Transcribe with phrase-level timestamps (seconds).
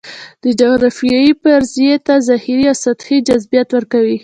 [0.41, 4.17] دا جغرافیوي فرضیې ته ظاهري او سطحي جذابیت ورکوي.